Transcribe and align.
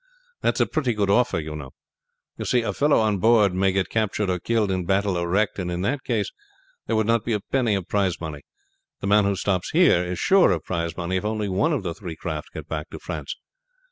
That's 0.41 0.59
a 0.59 0.65
pretty 0.65 0.95
good 0.95 1.11
offer, 1.11 1.39
you 1.39 1.55
know. 1.55 1.75
You 2.35 2.45
see, 2.45 2.63
a 2.63 2.73
fellow 2.73 2.97
on 2.97 3.19
board 3.19 3.53
may 3.53 3.71
get 3.71 3.89
captured 3.89 4.31
or 4.31 4.39
killed 4.39 4.71
in 4.71 4.83
battle 4.87 5.15
or 5.15 5.29
wrecked, 5.29 5.59
and 5.59 5.69
in 5.69 5.81
that 5.83 6.03
case 6.03 6.31
there 6.87 6.95
would 6.95 7.05
not 7.05 7.23
be 7.23 7.33
a 7.33 7.39
penny 7.39 7.75
of 7.75 7.87
prize 7.87 8.19
money. 8.19 8.41
The 9.01 9.05
man 9.05 9.25
who 9.25 9.35
stops 9.35 9.69
here 9.73 10.03
is 10.03 10.17
sure 10.17 10.53
of 10.53 10.63
prize 10.65 10.97
money 10.97 11.17
if 11.17 11.23
only 11.23 11.49
one 11.49 11.71
of 11.71 11.83
the 11.83 11.93
three 11.93 12.15
craft 12.15 12.51
get 12.51 12.67
back 12.67 12.89
to 12.89 12.97
France. 12.97 13.35